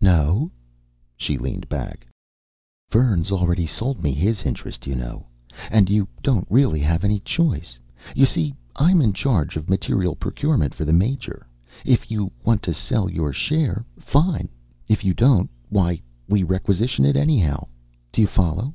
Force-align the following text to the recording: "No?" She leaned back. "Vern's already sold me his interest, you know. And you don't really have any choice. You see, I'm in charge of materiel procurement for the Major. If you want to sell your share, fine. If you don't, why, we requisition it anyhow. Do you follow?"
"No?" 0.00 0.50
She 1.16 1.38
leaned 1.38 1.68
back. 1.68 2.08
"Vern's 2.90 3.30
already 3.30 3.66
sold 3.68 4.02
me 4.02 4.10
his 4.10 4.42
interest, 4.42 4.84
you 4.88 4.96
know. 4.96 5.28
And 5.70 5.88
you 5.88 6.08
don't 6.24 6.44
really 6.50 6.80
have 6.80 7.04
any 7.04 7.20
choice. 7.20 7.78
You 8.12 8.26
see, 8.26 8.52
I'm 8.74 9.00
in 9.00 9.12
charge 9.12 9.54
of 9.56 9.70
materiel 9.70 10.16
procurement 10.16 10.74
for 10.74 10.84
the 10.84 10.92
Major. 10.92 11.46
If 11.84 12.10
you 12.10 12.32
want 12.42 12.64
to 12.64 12.74
sell 12.74 13.08
your 13.08 13.32
share, 13.32 13.84
fine. 13.96 14.48
If 14.88 15.04
you 15.04 15.14
don't, 15.14 15.48
why, 15.68 16.02
we 16.28 16.42
requisition 16.42 17.04
it 17.04 17.14
anyhow. 17.14 17.68
Do 18.10 18.20
you 18.20 18.26
follow?" 18.26 18.74